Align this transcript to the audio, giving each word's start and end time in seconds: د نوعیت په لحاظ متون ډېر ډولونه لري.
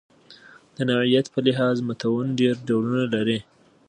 د 0.75 0.77
نوعیت 0.89 1.25
په 1.33 1.39
لحاظ 1.47 1.77
متون 1.87 2.25
ډېر 2.39 2.55
ډولونه 2.67 3.05
لري. 3.15 3.39